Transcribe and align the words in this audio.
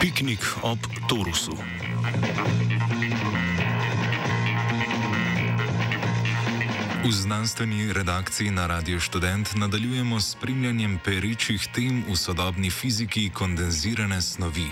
Piknik 0.00 0.40
ob 0.62 0.78
Torusu. 1.08 1.56
V 7.04 7.12
znanstveni 7.12 7.92
redakciji 7.92 8.50
na 8.50 8.66
Radio 8.66 9.00
Student 9.00 9.54
nadaljujemo 9.54 10.20
s 10.20 10.34
spremljanjem 10.34 10.98
perečih 11.04 11.68
tem 11.74 12.04
v 12.08 12.16
sodobni 12.16 12.70
fiziki 12.70 13.30
kondenzirane 13.30 14.22
snovi. 14.22 14.70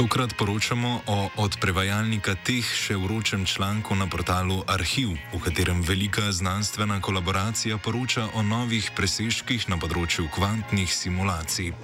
Tokrat 0.00 0.32
poročamo 0.32 1.00
o 1.06 1.28
od 1.36 1.60
prevajalnika 1.60 2.32
teh 2.32 2.64
še 2.64 2.96
vročem 2.96 3.44
članku 3.44 3.92
na 3.92 4.06
portalu 4.08 4.64
Arhiv, 4.64 5.12
v 5.12 5.40
katerem 5.44 5.82
velika 5.84 6.32
znanstvena 6.32 6.96
kolaboracija 7.04 7.76
poroča 7.76 8.24
o 8.32 8.40
novih 8.40 8.88
presežkih 8.96 9.68
na 9.68 9.76
področju 9.76 10.24
kvantnih 10.32 10.88
simulacij. 10.88 11.76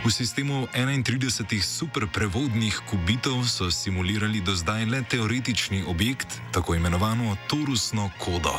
V 0.00 0.08
sistemu 0.08 0.72
31 0.72 1.60
superprevodnih 1.60 2.80
kubitov 2.88 3.44
so 3.44 3.68
simulirali 3.68 4.40
do 4.40 4.56
zdaj 4.56 4.88
le 4.88 5.04
teoretični 5.04 5.84
objekt, 5.84 6.40
tako 6.56 6.80
imenovano 6.80 7.36
torusno 7.44 8.08
kodo. 8.16 8.56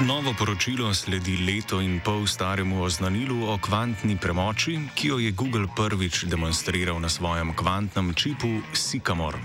Novo 0.00 0.32
poročilo 0.32 0.94
sledi 0.94 1.36
leto 1.44 1.80
in 1.80 2.00
pol 2.00 2.24
staremu 2.26 2.80
oznanilu 2.82 3.52
o 3.52 3.58
kvantni 3.60 4.16
premoči, 4.16 4.78
ki 4.96 5.08
jo 5.08 5.18
je 5.20 5.30
Google 5.36 5.68
prvič 5.76 6.24
demonstriral 6.24 6.96
na 6.96 7.08
svojem 7.08 7.52
kvantnem 7.52 8.14
čipu 8.16 8.64
Sycamore. 8.72 9.36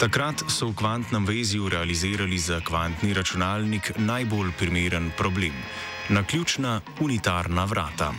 Takrat 0.00 0.48
so 0.48 0.72
v 0.72 0.80
kvantnem 0.80 1.28
vezju 1.28 1.68
realizirali 1.68 2.38
za 2.40 2.64
kvantni 2.64 3.12
računalnik 3.12 3.92
najbolj 4.00 4.56
primeren 4.56 5.12
problem: 5.12 5.52
naključna 6.08 6.80
unitarna 7.00 7.64
vrata. 7.64 8.16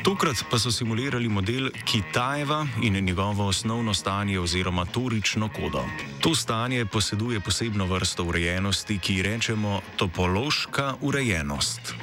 Tokrat 0.00 0.44
pa 0.50 0.58
so 0.58 0.72
simulirali 0.72 1.28
model 1.28 1.70
Kitajeva 1.84 2.66
in 2.82 3.04
njegovo 3.04 3.46
osnovno 3.46 3.94
stanje 3.94 4.40
oziroma 4.40 4.84
torično 4.84 5.48
kodo. 5.48 5.84
To 6.20 6.34
stanje 6.34 6.86
poseduje 6.86 7.40
posebno 7.40 7.86
vrsto 7.86 8.24
urejenosti, 8.24 8.98
ki 8.98 9.14
ji 9.14 9.22
rečemo 9.22 9.80
topološka 9.96 10.94
urejenost. 11.00 11.94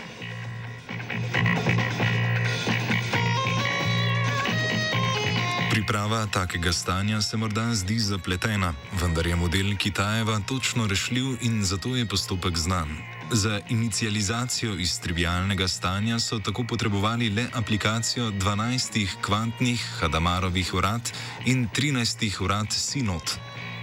Priprava 5.72 6.26
takega 6.26 6.74
stanja 6.74 7.22
se 7.22 7.38
morda 7.38 7.74
zdi 7.74 8.00
zapletena, 8.00 8.74
vendar 9.02 9.28
je 9.28 9.36
model 9.36 9.78
Kitajeva 9.78 10.40
točno 10.48 10.88
rešljiv 10.88 11.26
in 11.42 11.64
zato 11.64 11.96
je 11.96 12.06
postopek 12.06 12.58
znan. 12.58 13.17
Za 13.32 13.60
inicializacijo 13.70 14.76
iz 14.80 15.00
trivialnega 15.00 15.68
stanja 15.68 16.20
so 16.20 16.40
tako 16.40 16.64
potrebovali 16.64 17.30
le 17.30 17.48
aplikacijo 17.54 18.32
12 18.32 19.08
kvantnih 19.22 19.86
Hadamarovih 20.00 20.74
urad 20.74 21.12
in 21.46 21.68
13 21.70 22.44
urad 22.44 22.68
Sinot. 22.72 23.40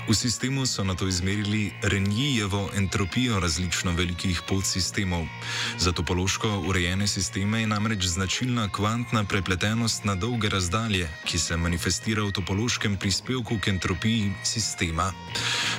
V 0.08 0.12
sistemu 0.12 0.66
so 0.66 0.84
na 0.84 0.94
to 0.94 1.08
izmerili 1.08 1.72
Renjijevo 1.82 2.70
entropijo 2.76 3.40
različno 3.40 3.92
velikih 3.92 4.42
podsistemov. 4.48 5.24
Za 5.78 5.92
topološko 5.92 6.58
urejene 6.68 7.06
sisteme 7.06 7.60
je 7.60 7.66
namreč 7.66 8.04
značilna 8.04 8.68
kvantna 8.68 9.24
prepletenost 9.24 10.04
na 10.04 10.14
dolge 10.14 10.48
razdalje, 10.48 11.08
ki 11.24 11.38
se 11.38 11.56
manifestira 11.56 12.22
v 12.22 12.32
topološkem 12.32 12.96
prispevku 12.96 13.58
k 13.58 13.68
entropiji 13.68 14.32
sistema. 14.42 15.12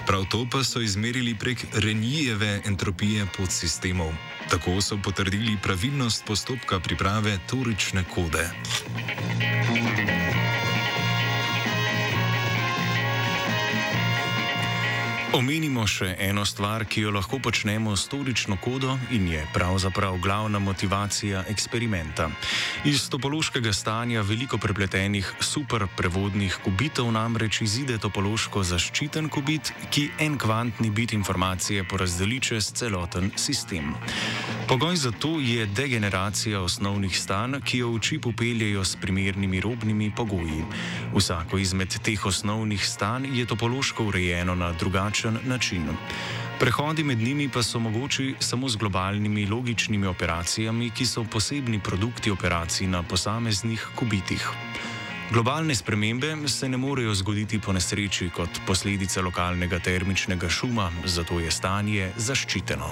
Prav 0.08 0.26
to 0.32 0.46
pa 0.52 0.64
so 0.64 0.82
izmerili 0.82 1.36
prek 1.36 1.66
Renjijeve 1.74 2.62
entropije 2.66 3.26
podsistemov. 3.38 4.14
Tako 4.50 4.82
so 4.82 4.98
potrdili 5.04 5.58
pravilnost 5.64 6.26
postopka 6.26 6.80
priprave 6.80 7.40
torične 7.50 8.04
kode. 8.16 8.50
Omenimo 15.36 15.84
še 15.84 16.14
eno 16.24 16.46
stvar, 16.48 16.86
ki 16.88 17.02
jo 17.04 17.10
lahko 17.12 17.42
počnemo 17.44 17.92
s 18.00 18.08
torično 18.08 18.56
kodo 18.64 18.94
in 19.12 19.26
je 19.28 19.42
pravzaprav 19.54 20.16
glavna 20.24 20.62
motivacija 20.64 21.42
eksperimenta. 21.52 22.30
Iz 22.88 23.10
topološkega 23.12 23.74
stanja 23.76 24.24
veliko 24.24 24.56
prepletenih 24.58 25.34
superprevodnih 25.44 26.56
kubitov 26.64 27.12
namreč 27.12 27.60
izide 27.68 27.98
topološko 28.00 28.64
zaščiten 28.64 29.28
kubit, 29.28 29.74
ki 29.92 30.08
en 30.24 30.40
kvantni 30.40 30.88
bit 30.90 31.12
informacije 31.12 31.84
porazdeli 31.84 32.40
čez 32.40 32.72
celoten 32.72 33.34
sistem. 33.36 33.92
Pogoj 34.68 34.96
za 34.96 35.12
to 35.12 35.40
je 35.40 35.66
degeneracija 35.66 36.62
osnovnih 36.62 37.20
stanj, 37.20 37.60
ki 37.62 37.78
jo 37.78 37.92
v 37.94 38.00
čipu 38.00 38.32
peljejo 38.34 38.86
s 38.86 38.96
primernimi 38.96 39.62
robnimi 39.62 40.12
pogoji. 40.16 40.64
Vsako 41.14 41.58
izmed 41.58 41.94
teh 42.04 42.26
osnovnih 42.26 42.86
stanj 42.86 43.28
je 43.40 43.46
topološko 43.46 44.06
urejeno 44.06 44.56
na 44.56 44.72
drugačen 44.72 45.38
način. 45.44 45.86
Prehodi 46.60 47.04
med 47.04 47.18
njimi 47.18 47.50
pa 47.50 47.64
so 47.64 47.80
mogoči 47.80 48.36
samo 48.40 48.70
z 48.70 48.76
globalnimi 48.76 49.46
logičnimi 49.46 50.08
operacijami, 50.08 50.90
ki 50.90 51.06
so 51.06 51.24
posebni 51.24 51.80
produkti 51.80 52.32
operacij 52.32 52.88
na 52.88 53.04
posameznih 53.04 53.88
kubitih. 53.96 54.50
Globalne 55.32 55.76
spremembe 55.76 56.48
se 56.48 56.70
ne 56.70 56.78
morejo 56.78 57.14
zgoditi 57.14 57.60
po 57.60 57.74
nesreči 57.74 58.30
kot 58.30 58.50
posledica 58.68 59.22
lokalnega 59.22 59.80
termičnega 59.80 60.50
šuma, 60.50 60.92
zato 61.06 61.40
je 61.40 61.52
stanje 61.52 62.12
zaščiteno. 62.18 62.90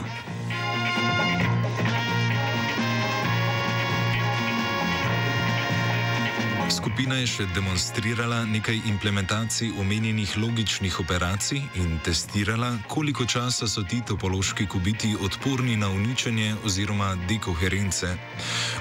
Skupina 6.73 7.19
je 7.21 7.27
še 7.29 7.45
demonstrirala 7.53 8.39
nekaj 8.49 8.79
implementacij 8.89 9.75
omenjenih 9.77 10.31
logičnih 10.41 10.95
operacij 10.99 11.61
in 11.77 11.99
testirala, 12.01 12.71
koliko 12.89 13.25
časa 13.29 13.67
so 13.69 13.83
ti 13.85 14.01
topološki 14.01 14.65
kubiti 14.65 15.13
odporni 15.21 15.75
na 15.77 15.91
uničenje 15.93 16.55
oziroma 16.65 17.13
dekoherence. 17.29 18.15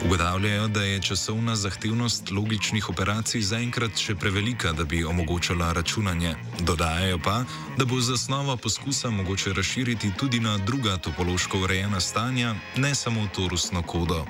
Ugotavljajo, 0.05 0.69
da 0.69 0.83
je 0.83 1.03
časovna 1.03 1.57
zahtevnost 1.57 2.31
logičnih 2.31 2.89
operacij 2.89 3.41
zaenkrat 3.41 3.99
še 3.99 4.15
prevelika, 4.15 4.73
da 4.73 4.85
bi 4.85 5.05
omogočala 5.05 5.73
računanje. 5.73 6.35
Dodajajo 6.61 7.19
pa, 7.19 7.45
da 7.79 7.85
bo 7.85 8.01
zasnova 8.01 8.57
poskusa 8.57 9.11
mogoče 9.11 9.53
razširiti 9.53 10.13
tudi 10.19 10.41
na 10.41 10.59
druga 10.59 10.97
topološko 10.97 11.61
urejena 11.63 12.01
stanja, 12.01 12.55
ne 12.77 12.95
samo 12.95 13.29
torusno 13.35 13.83
kodo. 13.83 14.25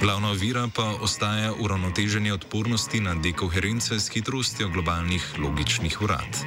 Glavna 0.00 0.30
ovira 0.30 0.68
pa 0.74 0.84
ostaja 1.00 1.52
uravnoteženje 1.58 2.32
odpornosti 2.32 3.00
na 3.00 3.14
dekoherence 3.14 4.00
s 4.00 4.10
hitrostjo 4.10 4.68
globalnih 4.68 5.34
logičnih 5.38 6.02
urad. 6.02 6.44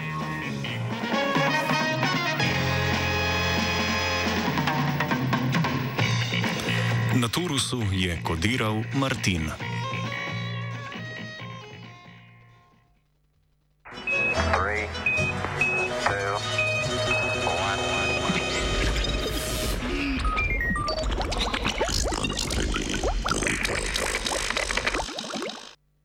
Na 7.16 7.30
Torusu 7.32 7.80
je 7.92 8.20
kodiral 8.24 8.84
Martin. 8.94 9.52